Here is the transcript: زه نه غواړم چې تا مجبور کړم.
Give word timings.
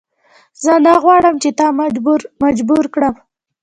زه 0.63 0.73
نه 0.85 0.93
غواړم 1.03 1.35
چې 1.43 1.49
تا 1.59 1.67
مجبور 2.71 2.85
کړم. 2.93 3.15